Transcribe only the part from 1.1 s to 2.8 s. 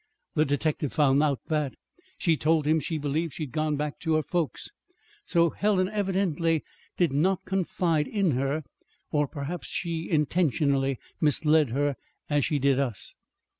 out that. She told him